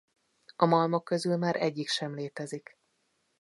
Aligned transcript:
A 0.55 0.65
malmok 0.65 1.03
közül 1.03 1.37
már 1.37 1.55
egyik 1.55 1.87
sem 1.87 2.15
létezik. 2.15 2.77